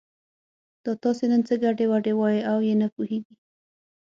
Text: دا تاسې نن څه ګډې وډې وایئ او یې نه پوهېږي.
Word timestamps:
دا 0.83 0.91
تاسې 1.03 1.23
نن 1.31 1.41
څه 1.47 1.53
ګډې 1.63 1.85
وډې 1.89 2.13
وایئ 2.15 2.41
او 2.51 2.57
یې 2.67 2.73
نه 2.81 2.87
پوهېږي. 2.93 3.35